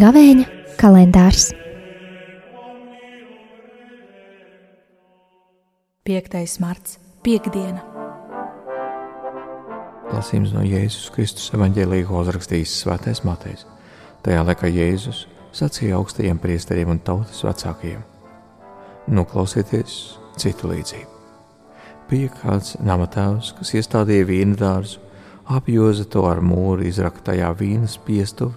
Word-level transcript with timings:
Gavēņa 0.00 0.44
kalendārs 0.80 1.50
5. 6.08 6.60
marts, 6.62 6.96
piekdiena. 7.22 7.82
Lasījums 10.10 10.54
no 10.56 10.64
Jēzus 10.64 11.10
Kristus 11.14 11.52
evanģēlīja, 11.54 12.06
ko 12.08 12.22
uzrakstījis 12.24 12.78
Svētais 12.80 13.20
Matejs. 13.28 13.66
Tajā 14.24 14.40
laikā 14.48 14.70
Jēzus 14.72 15.26
sacīja 15.54 16.00
augstajiem 16.00 16.40
priesteriem 16.42 16.96
un 16.96 17.02
tautas 17.04 17.44
vecākajiem: 17.46 18.00
Noklausieties 19.10 19.94
citu 20.38 20.68
līdzību. 20.70 21.08
Bija 22.10 22.30
kāds 22.40 22.76
namatēvs, 22.78 23.52
kas 23.58 23.72
iestādīja 23.74 24.26
vīnu 24.28 24.54
dārzu, 24.58 25.00
apjoza 25.50 26.06
to 26.10 26.24
ar 26.30 26.38
mūru, 26.42 26.86
izraktajā 26.86 27.50
vīnas 27.58 27.96
piestuvi 28.06 28.54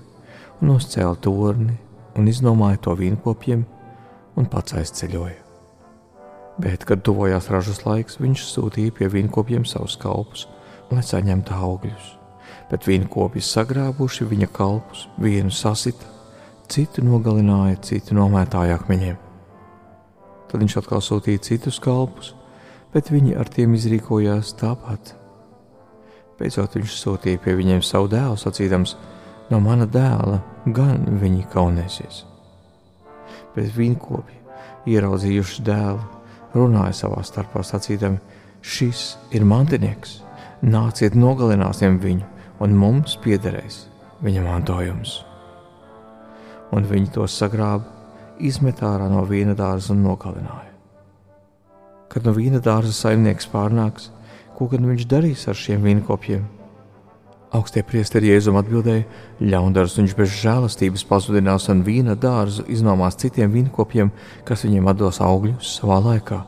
un 0.62 0.76
uzcēla 0.76 1.18
torni 1.26 1.80
un 2.18 2.30
iznomāja 2.30 2.84
to 2.86 2.94
vīnkopiem 3.00 3.66
un 4.38 4.50
pats 4.50 4.78
aizceļoja. 4.78 5.40
Bet, 6.62 6.86
kad 6.86 7.02
tuvojās 7.02 7.50
ražas 7.50 7.82
laiks, 7.88 8.20
viņš 8.22 8.46
sūtīja 8.52 8.94
pie 9.00 9.10
vīnkopiem 9.10 9.66
savus 9.66 9.98
kalpus, 9.98 10.46
lai 10.94 11.02
saņemtu 11.02 11.58
augļus. 11.58 12.14
Bet 12.70 12.86
vīnkopi 12.86 13.42
sagrābuši 13.42 14.30
viņa 14.30 14.54
kalpus, 14.54 15.08
vienu 15.18 15.50
sasita, 15.50 16.06
citu 16.70 17.02
nogalināja, 17.06 17.82
citu 17.90 18.22
nomētāja 18.22 18.78
akmeņiem. 18.78 19.33
Tad 20.54 20.62
viņš 20.62 20.74
atkal 20.84 21.00
sūtīja 21.02 21.42
citus 21.42 21.80
kalpus, 21.82 22.28
bet 22.94 23.08
viņi 23.10 23.32
ar 23.42 23.50
tiem 23.50 23.72
izrīkojās 23.74 24.52
tāpat. 24.60 25.16
Beidzot 26.38 26.76
viņš 26.78 26.94
sūtīja 26.94 27.40
pie 27.42 27.56
viņiem 27.58 27.80
savu 27.82 28.12
dēlu, 28.12 28.38
sacīdams, 28.38 28.94
no 29.50 29.58
mana 29.66 29.88
dēla 29.90 30.38
gan 30.78 31.08
viņi 31.18 31.48
kaunēsies. 31.50 32.20
Bet 33.56 33.74
vīnkopi, 33.74 34.38
ieraudzījuši 34.94 35.66
dēlu, 35.66 36.06
runāja 36.54 37.00
savā 37.02 37.26
starpā, 37.26 37.66
sacīdami: 37.66 38.22
Šis 38.62 39.16
ir 39.34 39.50
mantinieks, 39.50 40.20
nāciet 40.62 41.18
nogalināsim 41.18 41.98
viņu, 41.98 42.30
un 42.62 42.78
mums 42.78 43.18
piederēs 43.26 43.88
viņa 44.22 44.46
mantojums. 44.46 45.18
Un 46.78 46.86
viņi 46.86 47.10
to 47.18 47.26
sagrāba, 47.26 48.03
izmet 48.40 48.82
ārā 48.86 49.10
no 49.12 49.24
vīna 49.28 49.56
dārza 49.58 49.94
un 49.94 50.04
nogalināja. 50.06 50.72
Kad 52.14 52.28
no 52.28 52.34
vīna 52.36 52.62
dārza 52.64 52.94
saimnieks 52.94 53.50
pārnāks, 53.50 54.10
ko 54.58 54.68
gan 54.72 54.86
viņš 54.90 55.08
darīs 55.10 55.48
ar 55.50 55.58
šiem 55.58 55.82
vīnkopiem? 55.86 56.44
Augstie 57.54 57.84
priesteri 57.86 58.32
Jēzum 58.32 58.58
atbildēja: 58.58 59.04
Ļaundars 59.42 60.00
viņš 60.00 60.16
bez 60.18 60.32
žēlastības 60.42 61.04
pazudinās 61.06 61.68
un 61.70 61.84
vīna 61.86 62.16
dārzu 62.18 62.66
iznomās 62.74 63.20
citiem 63.22 63.52
vīnkopiem, 63.54 64.10
kas 64.46 64.66
viņiem 64.66 64.90
dos 64.98 65.22
augļus 65.22 65.76
savā 65.78 66.00
laikā. 66.02 66.40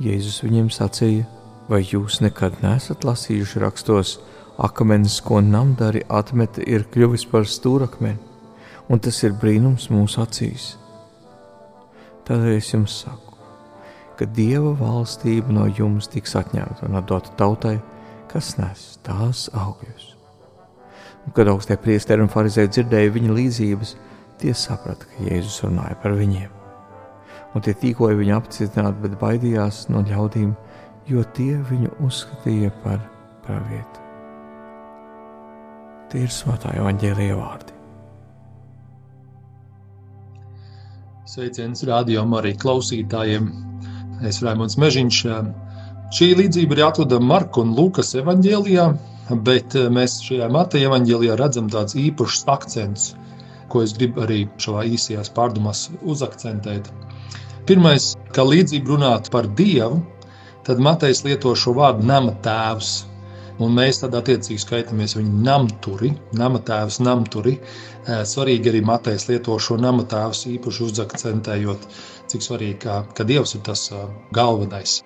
Jēzus 0.00 0.40
viņiem 0.46 0.70
sacīja: 0.72 1.26
Vai 1.68 1.82
jūs 1.84 2.22
nekad 2.24 2.56
neesat 2.64 3.04
lasījuši 3.04 3.60
rakstos, 3.60 4.16
akmens, 4.58 5.20
ko 5.20 5.42
namdari 5.44 6.06
atmeta, 6.08 6.64
ir 6.64 6.88
kļuvis 6.88 7.28
par 7.28 7.44
stūrakmeni, 7.44 8.29
un 8.90 9.00
tas 9.02 9.22
ir 9.22 9.36
brīnums 9.38 9.88
mūsu 9.94 10.22
acīs? 10.24 10.74
Tādēļ 12.26 12.56
es 12.56 12.70
jums 12.74 13.00
saku, 13.04 13.38
ka 14.18 14.28
Dieva 14.36 14.74
valstība 14.78 15.54
no 15.54 15.64
jums 15.70 16.10
tiks 16.12 16.36
atņemta 16.38 16.86
un 16.86 16.98
atdota 17.00 17.32
tautai, 17.38 17.78
kas 18.30 18.52
nes 18.58 18.84
tās 19.06 19.48
augļus. 19.56 20.10
Un, 21.24 21.32
kad 21.36 21.50
augstie 21.50 21.78
priesteri 21.80 22.22
un 22.22 22.30
farizēji 22.32 22.74
dzirdēja 22.76 23.14
viņa 23.16 23.36
līdzības, 23.38 23.94
tie 24.40 24.54
saprata, 24.56 25.08
ka 25.08 25.26
Jēzus 25.26 25.62
runāja 25.66 25.98
par 26.02 26.14
viņiem. 26.18 26.52
Un 27.50 27.66
tie 27.66 27.74
tīkoja 27.74 28.18
viņu 28.20 28.36
apcietināt, 28.36 29.00
bet 29.02 29.18
baidījās 29.20 29.88
no 29.90 30.04
ļaudīm, 30.06 30.54
jo 31.10 31.26
tie 31.34 31.56
viņu 31.72 31.96
uzskatīja 32.06 32.70
par 32.84 33.02
pravieti. 33.46 34.06
Tie 36.10 36.24
ir 36.26 36.32
svētā 36.34 36.76
evaņģēlīja 36.78 37.36
vārdi. 37.38 37.79
Sveiciens 41.30 41.84
rādījumam 41.86 42.32
arī 42.40 42.50
klausītājiem. 42.58 43.44
Es 44.26 44.40
Raimons 44.42 44.74
Mežiņš. 44.82 45.18
Šī 46.16 46.26
līdzība 46.40 46.74
ir 46.74 46.80
atrodama 46.88 47.28
Marka 47.36 47.60
un 47.62 47.70
Lukas 47.76 48.10
evanģēlijā, 48.18 48.86
bet 49.46 49.76
mēs 49.94 50.16
šajā 50.26 50.48
Mateja 50.50 50.88
evanģēlijā 50.90 51.36
redzam 51.38 51.68
tādus 51.70 51.94
īpašus 52.02 52.42
akcentus, 52.56 53.04
ko 53.70 53.84
es 53.86 53.94
gribu 53.94 54.24
arī 54.24 54.40
šajā 54.64 54.82
īsajās 54.96 55.30
pārdomās 55.36 55.84
uzakcentēt. 56.02 56.90
Pirmais, 57.70 58.10
kā 58.34 58.42
līdzība 58.50 58.96
runāt 58.96 59.30
par 59.30 59.46
Dievu, 59.60 60.00
tad 60.66 60.82
Matejs 60.82 61.22
lieto 61.28 61.54
šo 61.54 61.76
vārdu 61.78 62.10
nama 62.10 62.34
tēvs. 62.42 62.90
Un 63.60 63.74
mēs 63.76 64.00
tad 64.00 64.14
attiecīgi 64.16 64.62
skaitāmies 64.62 65.14
viņa 65.18 65.42
namturi, 65.46 66.14
nama 66.40 66.62
tēvs, 66.64 67.00
namturi. 67.04 67.58
Svarīgi 68.08 68.72
arī 68.72 68.80
Matejs 68.88 69.28
lieto 69.28 69.58
šo 69.60 69.76
nama 69.80 70.06
tēvs 70.08 70.46
īpaši 70.54 70.86
uzakcentējot, 70.86 71.84
cik 72.32 72.46
svarīgi, 72.46 72.78
ka, 72.86 73.02
ka 73.16 73.26
Dievs 73.28 73.54
ir 73.58 73.64
tas 73.66 73.84
galvenais 74.36 75.00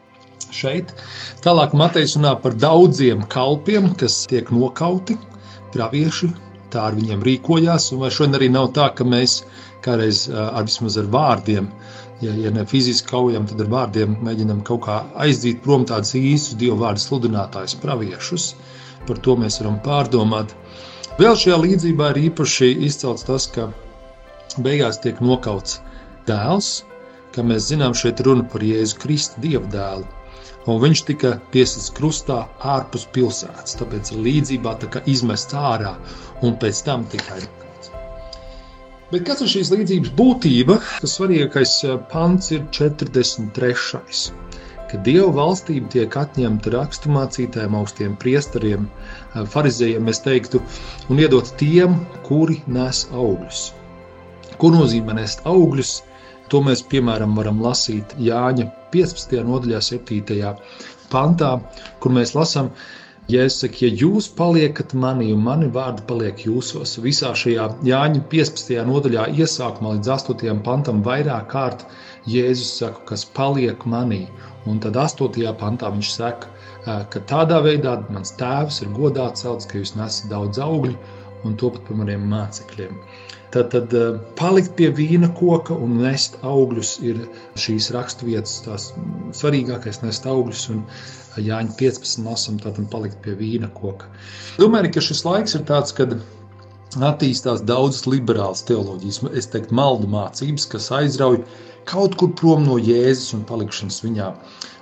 šeit. 0.54 0.94
Tālāk 1.42 1.75
Matejs 1.75 2.15
runā 2.19 2.37
par 2.44 2.54
daudziem 2.54 3.26
kalpiem, 3.34 3.91
kas 3.98 4.22
tiek 4.31 4.54
nokauti, 4.54 5.19
pravieši, 5.75 6.31
tā 6.71 6.88
ar 6.91 6.98
viņiem 6.98 7.26
rīkojās. 7.26 7.91
Un 7.94 8.04
vai 8.04 8.12
šodien 8.15 8.38
arī 8.38 8.53
nav 8.54 8.71
tā, 8.78 8.91
ka 8.94 9.06
mēs 9.06 9.41
kādreiz 9.84 10.28
ar 10.31 10.65
vismaz 10.69 10.97
ar 11.00 11.10
vārdiem, 11.12 11.69
ja, 12.21 12.33
ja 12.35 12.51
ne 12.51 12.65
fiziski 12.67 13.09
kaujam, 13.11 13.47
tad 13.51 13.61
ar 13.65 13.71
vārdiem 13.73 14.17
mēģinam 14.25 14.63
kaut 14.67 14.85
kā 14.87 14.99
aizdīt 15.27 15.63
prom 15.65 15.87
tādus 15.89 16.15
īstus 16.19 16.59
dievu 16.61 16.79
vārdu 16.83 17.03
sludinātājus, 17.03 17.77
praviešus. 17.83 18.49
Par 19.09 19.21
to 19.25 19.37
mēs 19.41 19.61
varam 19.61 19.81
pārdomāt. 19.85 20.55
Vēl 21.19 21.37
šajā 21.39 21.59
līdzībā 21.63 22.11
ir 22.15 22.23
īpaši 22.29 22.71
izcelts 22.89 23.27
tas, 23.29 23.47
ka 23.55 23.69
beigās 24.65 25.01
tiek 25.05 25.21
nokauts 25.23 25.81
dēls, 26.29 26.71
kā 27.35 27.45
mēs 27.47 27.69
zinām, 27.71 27.95
šeit 27.99 28.23
runa 28.27 28.47
par 28.51 28.65
Jēzu 28.65 29.01
Kristu 29.03 29.43
dievu 29.45 29.69
dēlu. 29.75 30.07
Un 30.71 30.81
viņš 30.81 31.03
tika 31.11 31.35
piesprāstīts 31.53 31.93
krustā 31.99 32.39
ārpus 32.75 33.05
pilsētas. 33.13 33.77
Tāpēc 33.81 34.15
līdzībā 34.17 34.79
tā 34.81 34.89
kā 34.95 35.05
izmests 35.11 35.57
ārā 35.61 35.93
un 36.47 36.57
pēc 36.63 36.81
tam 36.87 37.05
tikai 37.13 37.43
Bet 39.15 39.29
kas 39.29 39.45
ir 39.45 39.51
šīs 39.53 39.69
līdzības 39.71 40.11
būtība? 40.19 40.75
Tas 40.99 41.13
svarīgākais 41.15 41.73
eh, 41.87 41.99
pants 42.11 42.49
ir 42.51 42.65
43. 42.75 44.23
Kad 44.91 45.05
Dieva 45.07 45.29
valstība 45.37 45.93
tiek 45.93 46.17
atņemta 46.19 46.73
raksturmācītājiem, 46.75 47.77
augstiem 47.79 48.17
priesteriem, 48.25 48.89
eh, 48.89 49.45
farizējiem, 49.53 50.11
es 50.11 50.19
teiktu, 50.25 50.59
un 51.15 51.23
iedot 51.23 51.53
tiem, 51.61 51.95
kuri 52.27 52.59
nes 52.79 53.05
augļus. 53.15 53.63
Ko 54.59 54.73
nozīmē 54.75 55.15
nest 55.21 55.47
augļus? 55.53 55.95
To 56.51 56.65
mēs, 56.67 56.83
piemēram, 56.91 57.39
varam 57.39 57.63
lasīt 57.63 58.17
Jāņa 58.19 58.67
15. 58.97 59.47
nodaļā, 59.47 59.85
7. 59.93 60.59
pantā, 61.15 61.55
kur 62.03 62.19
mēs 62.19 62.35
lasām, 62.35 62.75
ka 62.75 63.03
Jēzus 63.33 63.79
ja 63.81 63.89
jūs 63.89 64.27
paliekat 64.37 64.91
manī 65.03 65.31
un 65.33 65.39
mani 65.47 65.71
vārdi 65.73 66.03
paliek 66.09 66.43
jūsos, 66.45 66.91
visā 67.01 67.31
šajā 67.43 67.69
Jāņa 67.89 68.21
15. 68.35 68.75
nodaļā, 68.89 69.23
iesākumā 69.41 69.95
līdz 69.95 70.11
8. 70.15 70.59
pantam, 70.67 71.01
vairāk 71.07 71.47
kārt 71.55 71.87
Jēzus 72.29 72.75
saka, 72.83 73.01
kas 73.09 73.25
paliek 73.39 73.87
manī. 73.89 74.27
Un 74.69 74.77
tad 74.84 75.01
8. 75.01 75.41
pantā 75.63 75.89
viņš 75.95 76.10
saka, 76.19 76.53
ka 76.84 77.25
tādā 77.33 77.63
veidā 77.65 77.97
mans 78.13 78.37
tēvs 78.37 78.83
ir 78.84 78.93
godā 78.98 79.31
celts, 79.41 79.71
ka 79.72 79.81
jūs 79.81 79.97
nesat 79.97 80.28
daudz 80.28 80.60
augļu 80.60 80.93
un 81.45 81.57
to 81.61 81.71
pat 81.75 81.85
par 81.89 82.01
maniem 82.01 82.27
mācekļiem. 82.31 82.99
Tad, 83.55 83.71
tad 83.71 83.93
palikt 84.39 84.73
pie 84.79 84.89
vīna 84.91 85.29
koka 85.39 85.77
un 85.79 86.01
nest 86.03 86.41
augļus 86.43 86.97
ir 87.07 87.21
šīs 87.61 87.93
raksturvietas, 87.95 88.57
tās 88.65 88.89
svarīgākais 89.39 90.03
nest 90.03 90.27
augļus. 90.27 90.71
Un, 90.75 90.89
Jāņa 91.35 91.75
15 91.81 92.21
lasām, 92.23 92.59
tātad 92.63 92.87
palikt 92.93 93.17
pie 93.25 93.33
vīna 93.35 93.67
koka. 93.75 94.07
Domāju, 94.61 94.93
ka 94.95 95.03
šis 95.03 95.25
laiks 95.27 95.57
ir 95.59 95.65
tāds, 95.67 95.91
kad 95.97 96.15
attīstās 97.03 97.65
daudzas 97.67 98.07
liberālas 98.07 98.63
teoloģijas, 98.69 99.19
es 99.35 99.51
teiktu, 99.51 99.75
maldu 99.75 100.07
mācības, 100.13 100.69
kas 100.71 100.91
aizrauj 100.95 101.41
kaut 101.91 102.15
kur 102.21 102.31
prom 102.39 102.63
no 102.69 102.77
Jēzus 102.79 103.35
un 103.37 103.43
palikšanas 103.49 103.99
viņā. 104.05 104.29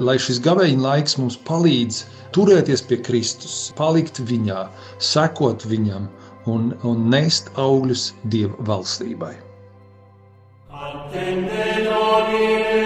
Lai 0.04 0.18
šis 0.20 0.42
gaveņa 0.44 0.84
laiks 0.84 1.16
mums 1.18 1.38
palīdz 1.48 2.02
turēties 2.36 2.84
pie 2.88 3.00
Kristus, 3.06 3.56
palikt 3.78 4.20
viņā, 4.28 4.66
sekot 5.12 5.64
viņam 5.68 6.10
un, 6.46 6.72
un 6.82 7.08
nest 7.12 7.50
augļus 7.56 8.12
Dieva 8.24 8.56
valstībai. 8.72 9.34
Attende 10.72 11.68
nomine. 11.86 12.82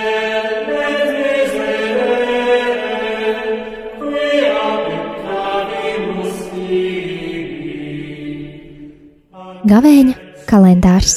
Gavēņa 9.67 10.13
kalendārs. 10.47 11.17